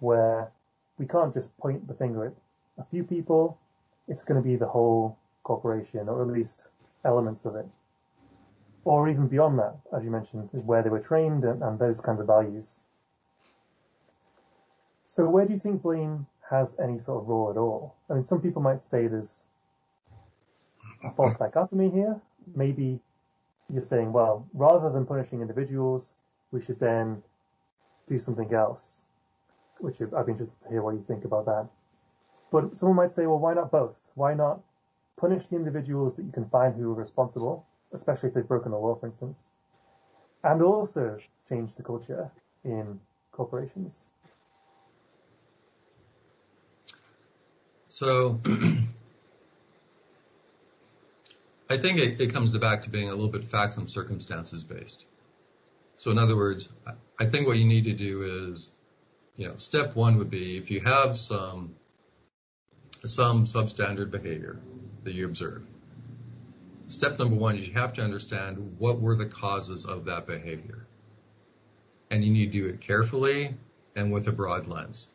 [0.00, 0.50] where
[0.98, 2.32] we can't just point the finger at
[2.78, 3.58] a few people.
[4.08, 6.68] It's going to be the whole corporation, or at least
[7.04, 7.66] elements of it.
[8.84, 12.20] Or even beyond that, as you mentioned, where they were trained and, and those kinds
[12.20, 12.80] of values.
[15.06, 17.94] So where do you think blame has any sort of role at all?
[18.10, 19.46] I mean, some people might say there's
[21.16, 22.20] false dichotomy here.
[22.50, 22.56] Mm.
[22.56, 23.00] Maybe
[23.72, 26.14] you're saying, well, rather than punishing individuals,
[26.50, 27.22] we should then
[28.06, 29.06] do something else.
[29.78, 31.66] Which I'd be interested to hear what you think about that.
[32.50, 34.12] But someone might say, well, why not both?
[34.14, 34.60] Why not
[35.16, 38.78] punish the individuals that you can find who are responsible, especially if they've broken the
[38.78, 39.48] law, for instance,
[40.44, 42.30] and also change the culture
[42.64, 43.00] in
[43.32, 44.06] corporations?
[47.88, 48.40] So
[51.74, 55.06] I think it, comes back to being a little bit facts and circumstances based.
[55.96, 58.70] So in other words, I- I think what you need to do is,
[59.36, 61.74] you know, step one would be if you have some
[63.04, 64.60] some substandard behavior
[65.02, 65.66] that you observe.
[66.86, 70.86] Step number one is you have to understand what were the causes of that behavior.
[72.08, 73.56] And you need to do it carefully
[73.96, 75.08] and with a broad lens.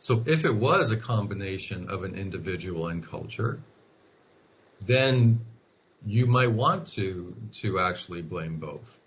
[0.00, 3.60] So if it was a combination of an individual and culture,
[4.80, 5.44] then
[6.06, 8.98] you might want to to actually blame both.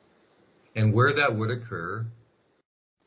[0.75, 2.05] And where that would occur,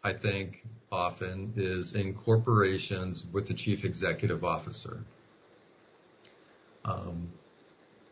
[0.02, 5.04] I think often is in corporations with the chief executive officer.
[6.84, 7.32] Um,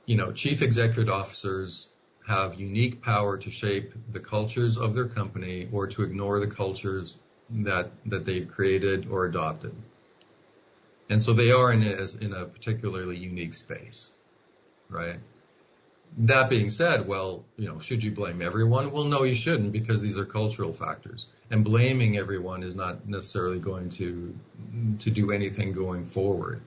[0.07, 1.89] you know, chief executive officers
[2.27, 7.17] have unique power to shape the cultures of their company or to ignore the cultures
[7.51, 9.75] that that they've created or adopted.
[11.11, 14.13] And so they are in a, in a particularly unique space,
[14.91, 15.19] right?
[16.17, 18.91] That being said, well, you know, should you blame everyone?
[18.91, 21.27] Well, no, you shouldn't because these are cultural factors.
[21.51, 24.35] And blaming everyone is not necessarily going to
[24.99, 26.63] to do anything going forward.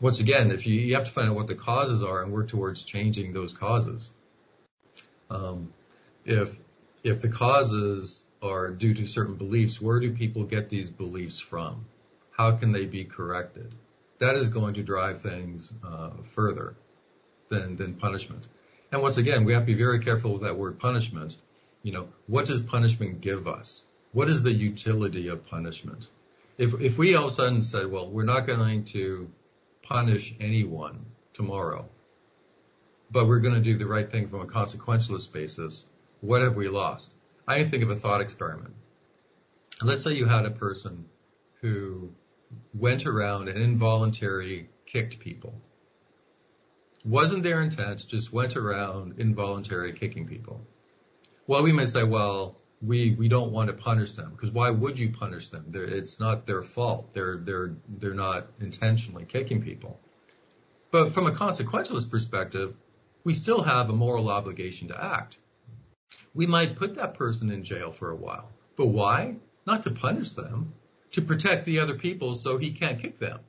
[0.00, 2.48] Once again, if you, you have to find out what the causes are and work
[2.48, 4.10] towards changing those causes.
[5.30, 5.72] Um,
[6.24, 6.58] if
[7.02, 11.86] if the causes are due to certain beliefs, where do people get these beliefs from?
[12.30, 13.74] How can they be corrected?
[14.18, 16.74] That is going to drive things uh, further
[17.48, 18.46] than than punishment.
[18.94, 21.36] And once again, we have to be very careful with that word punishment.
[21.82, 23.82] You know, what does punishment give us?
[24.12, 26.06] What is the utility of punishment?
[26.58, 29.28] If, if we all of a sudden said, well, we're not going to
[29.82, 31.88] punish anyone tomorrow,
[33.10, 35.84] but we're going to do the right thing from a consequentialist basis,
[36.20, 37.14] what have we lost?
[37.48, 38.74] I think of a thought experiment.
[39.82, 41.06] Let's say you had a person
[41.62, 42.12] who
[42.72, 45.60] went around and involuntarily kicked people
[47.04, 50.66] wasn't their intent, just went around involuntarily kicking people.
[51.46, 54.98] Well, we may say, well, we, we don't want to punish them because why would
[54.98, 55.66] you punish them?
[55.68, 57.12] They're, it's not their fault.
[57.14, 60.00] They're, they're, they're not intentionally kicking people.
[60.90, 62.74] But from a consequentialist perspective,
[63.24, 65.38] we still have a moral obligation to act.
[66.34, 68.50] We might put that person in jail for a while.
[68.76, 69.36] But why?
[69.66, 70.74] Not to punish them,
[71.12, 73.40] to protect the other people so he can't kick them.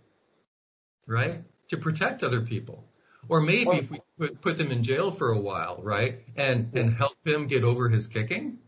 [1.07, 1.43] Right?
[1.69, 2.83] To protect other people.
[3.27, 6.19] Or maybe if we put, put them in jail for a while, right?
[6.35, 8.59] And, and help him get over his kicking.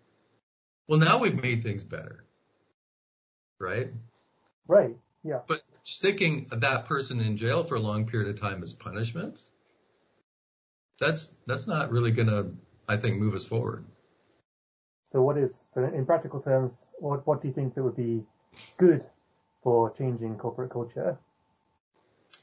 [0.87, 2.23] Well, now we've made things better.
[3.59, 3.91] Right?
[4.67, 4.95] Right.
[5.23, 5.39] Yeah.
[5.47, 9.41] But sticking that person in jail for a long period of time as punishment,
[10.99, 12.51] that's, that's not really going to,
[12.87, 13.85] I think, move us forward.
[15.05, 18.23] So what is, so in practical terms, what, what do you think that would be
[18.77, 19.05] good
[19.61, 21.17] for changing corporate culture?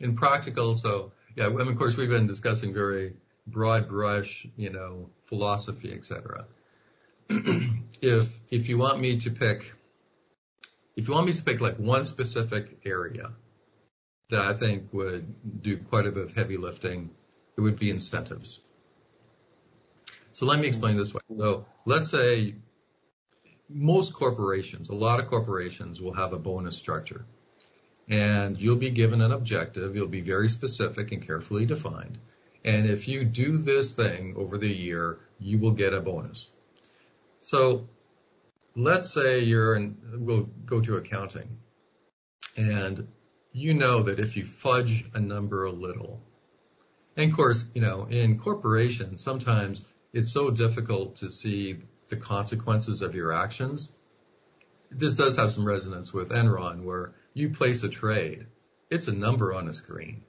[0.01, 3.15] In practical, so yeah, of course, we've been discussing very
[3.47, 6.47] broad brush, you know, philosophy, etc.
[7.29, 9.73] if if you want me to pick,
[10.97, 13.33] if you want me to pick like one specific area
[14.31, 17.11] that I think would do quite a bit of heavy lifting,
[17.57, 18.61] it would be incentives.
[20.33, 21.21] So let me explain this way.
[21.37, 22.57] So let's say
[23.69, 27.27] most corporations, a lot of corporations will have a bonus structure
[28.09, 29.97] and you'll be given an objective.
[29.97, 32.19] You'll be very specific and carefully defined.
[32.65, 36.51] And if you do this thing over the year, you will get a bonus.
[37.43, 37.89] So
[38.75, 41.59] let's say you're in, we'll go to accounting
[42.57, 43.09] and
[43.53, 46.21] you know that if you fudge a number a little,
[47.17, 49.83] and of course, you know, in corporations, sometimes
[50.13, 51.79] it's so difficult to see
[52.09, 53.91] the consequences of your actions.
[54.91, 58.47] This does have some resonance with Enron where you place a trade,
[58.91, 60.23] it's a number on a screen.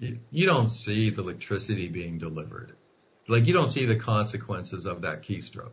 [0.00, 2.76] You, don't see the electricity being delivered.
[3.26, 5.72] Like you don't see the consequences of that keystroke.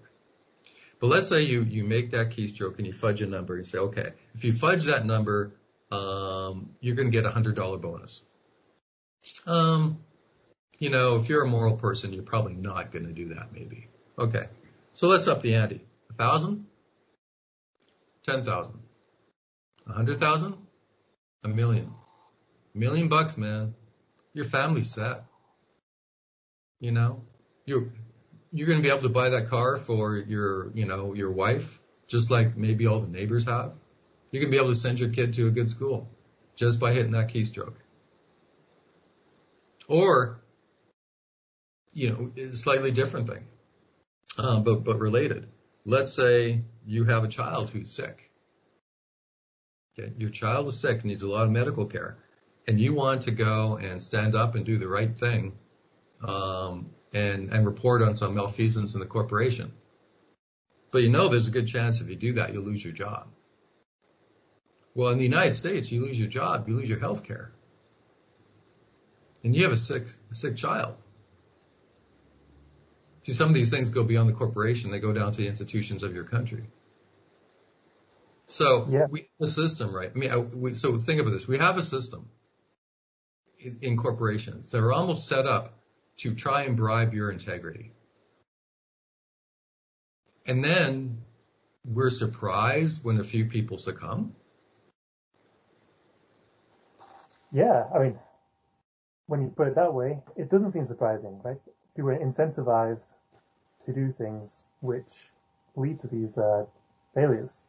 [0.99, 3.55] But let's say you, you make that keystroke and you fudge a number.
[3.55, 5.53] You say, okay, if you fudge that number,
[5.91, 8.23] um, you're going to get a hundred dollar bonus.
[9.45, 9.99] Um,
[10.79, 13.87] you know, if you're a moral person, you're probably not going to do that maybe.
[14.17, 14.47] Okay.
[14.93, 15.81] So let's up the ante.
[16.09, 16.65] A thousand?
[18.25, 18.79] Ten thousand?
[19.87, 20.55] A hundred thousand?
[21.43, 21.93] A million.
[22.73, 23.75] A million bucks, man.
[24.33, 25.23] Your family's set.
[26.79, 27.23] You know,
[27.65, 27.91] you're,
[28.51, 32.29] you're to be able to buy that car for your, you know, your wife, just
[32.29, 33.73] like maybe all the neighbors have.
[34.31, 36.09] You're to be able to send your kid to a good school
[36.55, 37.75] just by hitting that keystroke.
[39.87, 40.41] Or,
[41.93, 43.45] you know, a slightly different thing,
[44.37, 45.47] uh, but, but related.
[45.85, 48.31] Let's say you have a child who's sick
[49.97, 52.17] Okay, your child is sick, needs a lot of medical care,
[52.67, 55.53] and you want to go and stand up and do the right thing,
[56.21, 59.71] um, and and report on some malfeasance in the corporation.
[60.91, 63.27] But you know there's a good chance if you do that, you'll lose your job.
[64.93, 67.51] Well, in the United States, you lose your job, you lose your health care.
[69.43, 70.95] And you have a sick, a sick child.
[73.23, 74.91] See, some of these things go beyond the corporation.
[74.91, 76.63] They go down to the institutions of your country.
[78.47, 79.07] So yeah.
[79.09, 80.11] we have a system, right?
[80.13, 81.47] I mean, I, we, so think about this.
[81.47, 82.29] We have a system
[83.59, 85.73] in, in corporations that are almost set up
[86.17, 87.91] to try and bribe your integrity.
[90.45, 91.17] And then
[91.83, 94.35] we're surprised when a few people succumb.
[97.51, 98.19] Yeah, I mean,
[99.27, 101.57] when you put it that way, it doesn't seem surprising, right?
[101.95, 103.13] People were incentivized
[103.85, 105.31] to do things which
[105.75, 106.65] lead to these uh,
[107.13, 107.63] failures.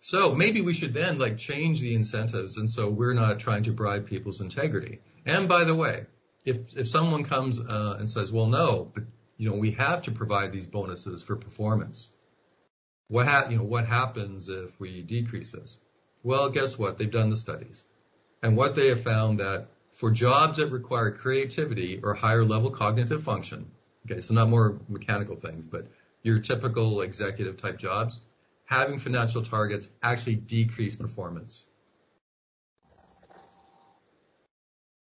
[0.00, 3.72] So maybe we should then like change the incentives, and so we're not trying to
[3.72, 5.00] bribe people's integrity.
[5.26, 6.06] And by the way,
[6.44, 9.04] if if someone comes uh, and says, "Well, no, but
[9.36, 12.10] you know we have to provide these bonuses for performance,"
[13.08, 15.80] what ha- you know what happens if we decrease this?
[16.22, 16.96] Well, guess what?
[16.96, 17.84] They've done the studies,
[18.42, 23.22] and what they have found that for jobs that require creativity or higher level cognitive
[23.22, 23.72] function,
[24.06, 25.88] okay, so not more mechanical things, but
[26.22, 28.20] your typical executive type jobs,
[28.68, 31.64] having financial targets actually decrease performance.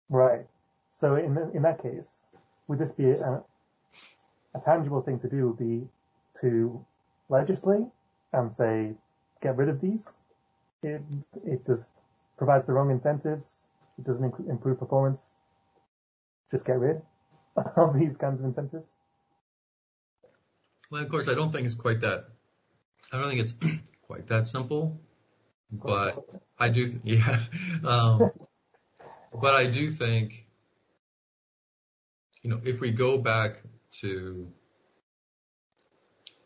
[0.08, 0.46] Right.
[0.90, 2.28] So in in that case,
[2.66, 3.42] would this be a,
[4.54, 5.48] a tangible thing to do?
[5.48, 5.86] Would be
[6.40, 6.84] to
[7.28, 7.86] legislate
[8.32, 8.94] and say,
[9.40, 10.20] get rid of these.
[10.82, 11.02] It
[11.44, 11.92] it just
[12.38, 13.68] provides the wrong incentives.
[13.98, 15.36] It doesn't improve performance.
[16.50, 17.02] Just get rid
[17.76, 18.94] of these kinds of incentives.
[20.90, 22.28] Well, of course, I don't think it's quite that.
[23.12, 23.54] I don't think it's
[24.02, 24.98] quite that simple,
[25.70, 26.24] but
[26.58, 26.98] I do.
[27.04, 27.40] Yeah,
[27.84, 28.30] um,
[29.34, 30.46] but I do think,
[32.42, 33.62] you know, if we go back
[34.00, 34.52] to, you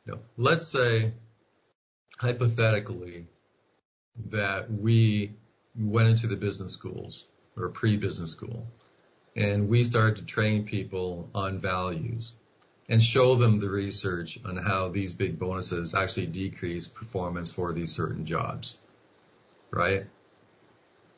[0.07, 1.13] know, let's say
[2.19, 3.27] hypothetically
[4.31, 5.35] that we
[5.77, 8.67] went into the business schools or pre-business school
[9.35, 12.33] and we started to train people on values
[12.89, 17.93] and show them the research on how these big bonuses actually decrease performance for these
[17.93, 18.77] certain jobs,
[19.71, 20.07] right?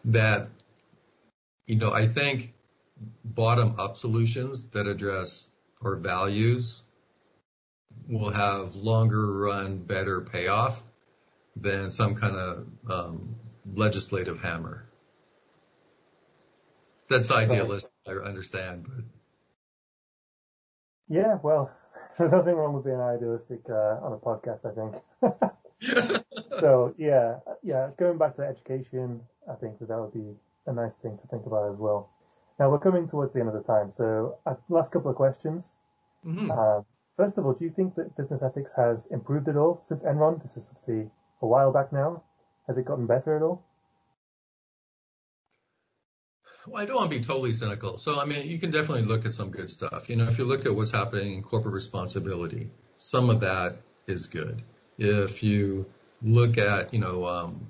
[0.06, 0.48] That,
[1.66, 2.54] you know, I think
[3.24, 5.48] bottom up solutions that address
[5.82, 6.82] our values
[8.08, 10.82] will have longer run, better payoff
[11.54, 13.36] than some kind of um,
[13.74, 14.86] legislative hammer.
[17.08, 19.04] That's idealist, I understand, but
[21.08, 21.70] yeah, well,
[22.18, 26.24] there's nothing wrong with being idealistic uh, on a podcast, I think.
[26.60, 30.36] so yeah, yeah, going back to education, I think that that would be
[30.66, 32.10] a nice thing to think about as well.
[32.58, 35.78] Now we're coming towards the end of the time, so uh, last couple of questions.
[36.26, 36.50] Mm-hmm.
[36.50, 36.82] Uh,
[37.16, 40.42] first of all, do you think that business ethics has improved at all since Enron?
[40.42, 42.22] This is obviously a while back now.
[42.66, 43.64] Has it gotten better at all?
[46.70, 47.96] Well, I don't want to be totally cynical.
[47.96, 50.10] So, I mean, you can definitely look at some good stuff.
[50.10, 54.26] You know, if you look at what's happening in corporate responsibility, some of that is
[54.26, 54.62] good.
[54.98, 55.86] If you
[56.22, 57.66] look at, you know, um,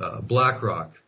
[0.00, 1.00] uh, BlackRock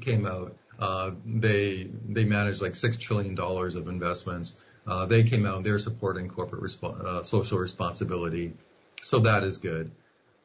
[0.00, 4.56] came out, uh, they they manage like six trillion dollars of investments.
[4.86, 8.52] Uh, they came out, they're supporting corporate uh, social responsibility,
[9.00, 9.90] so that is good.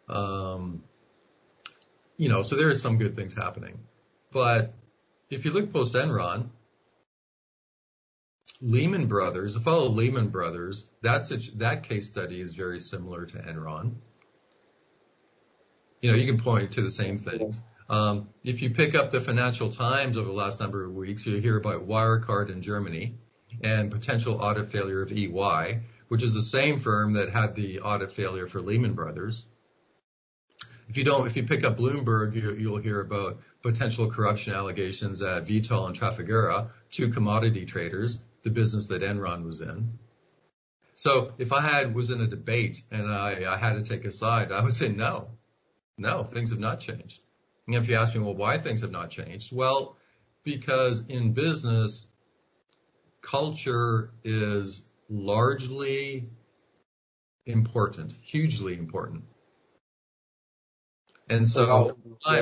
[0.08, 0.84] Um,
[2.18, 3.80] you know, so there is some good things happening,
[4.32, 4.74] but
[5.32, 6.50] if you look post Enron,
[8.60, 13.38] Lehman Brothers, the fellow Lehman Brothers, that's a, that case study is very similar to
[13.38, 13.96] Enron.
[16.02, 17.60] You know, you can point to the same things.
[17.90, 21.42] Um, if you pick up the Financial Times over the last number of weeks, you'll
[21.42, 23.16] hear about Wirecard in Germany
[23.64, 28.12] and potential audit failure of EY, which is the same firm that had the audit
[28.12, 29.46] failure for Lehman Brothers.
[30.88, 35.22] If you don't, if you pick up Bloomberg, you, you'll hear about potential corruption allegations
[35.22, 40.00] at Vitol and Trafigura, two commodity traders, the business that Enron was in.
[40.96, 44.12] So if I had was in a debate and I, I had to take a
[44.12, 45.30] side, I would say no,
[45.98, 47.20] no, things have not changed.
[47.68, 49.56] And if you ask me, well, why things have not changed?
[49.56, 49.98] Well,
[50.44, 52.06] because in business,
[53.22, 56.30] culture is largely
[57.46, 59.24] important, hugely important.
[61.32, 61.98] And so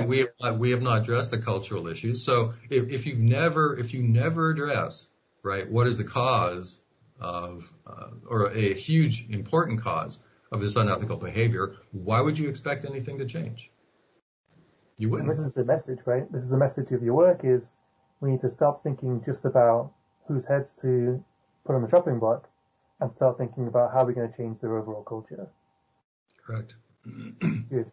[0.07, 2.25] we have, we have not addressed the cultural issues.
[2.25, 5.07] So if, if you've never, if you never address,
[5.43, 6.81] right, what is the cause
[7.19, 10.17] of, uh, or a huge important cause
[10.51, 13.69] of this unethical behavior, why would you expect anything to change?
[14.97, 15.29] You wouldn't.
[15.29, 16.29] And this is the message, right?
[16.31, 17.77] This is the message of your work is
[18.21, 19.93] we need to stop thinking just about
[20.27, 21.23] whose heads to
[21.63, 22.49] put on the chopping block
[22.99, 25.47] and start thinking about how we're going to change their overall culture.
[26.43, 26.73] Correct.
[27.69, 27.91] Good.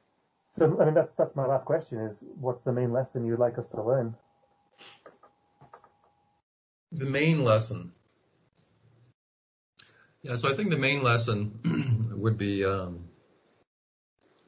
[0.56, 3.58] So, I mean, that's that's my last question: is what's the main lesson you'd like
[3.58, 4.14] us to learn?
[6.92, 7.92] The main lesson.
[10.22, 13.00] Yeah, so I think the main lesson would be um,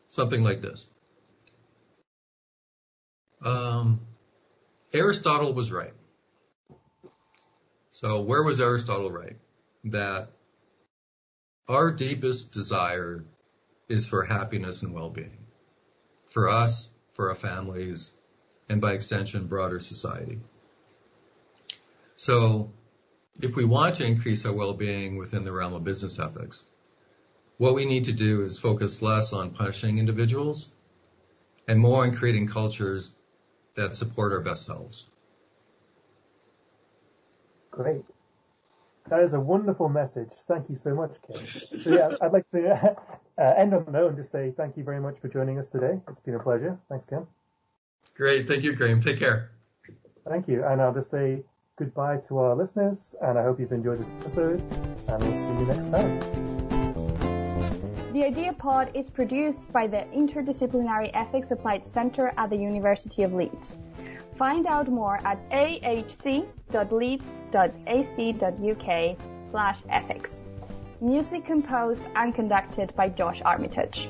[0.08, 0.86] something like this.
[3.42, 4.00] Um,
[4.94, 5.92] Aristotle was right.
[7.90, 9.36] So where was Aristotle right?
[9.84, 10.30] That
[11.68, 13.26] our deepest desire
[13.90, 15.37] is for happiness and well-being.
[16.28, 18.12] For us, for our families,
[18.68, 20.38] and by extension, broader society.
[22.16, 22.70] So
[23.40, 26.64] if we want to increase our well-being within the realm of business ethics,
[27.56, 30.70] what we need to do is focus less on punishing individuals
[31.66, 33.14] and more on creating cultures
[33.74, 35.06] that support our best selves.
[37.70, 38.04] Great.
[39.08, 40.32] That is a wonderful message.
[40.46, 41.46] Thank you so much, Ken.
[41.80, 42.96] So yeah, I'd like to
[43.38, 45.70] uh, end on that note and just say thank you very much for joining us
[45.70, 46.00] today.
[46.08, 46.78] It's been a pleasure.
[46.88, 47.26] Thanks, Ken.
[48.14, 48.46] Great.
[48.46, 49.00] Thank you, Graham.
[49.00, 49.50] Take care.
[50.28, 50.64] Thank you.
[50.64, 51.42] And I'll just say
[51.76, 54.60] goodbye to our listeners, and I hope you've enjoyed this episode,
[55.08, 56.18] and we'll see you next time.
[58.12, 63.32] The Idea Pod is produced by the Interdisciplinary Ethics Applied Center at the University of
[63.32, 63.76] Leeds.
[64.38, 66.40] Find out more at ahc.leeds.ac.uk
[69.50, 70.40] slash ethics.
[71.00, 74.08] Music composed and conducted by Josh Armitage.